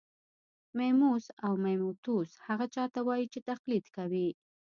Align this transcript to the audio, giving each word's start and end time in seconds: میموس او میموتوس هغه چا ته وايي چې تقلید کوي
میموس 0.77 1.25
او 1.45 1.53
میموتوس 1.65 2.31
هغه 2.47 2.65
چا 2.75 2.83
ته 2.93 2.99
وايي 3.07 3.25
چې 3.33 3.39
تقلید 3.49 3.85
کوي 3.95 4.27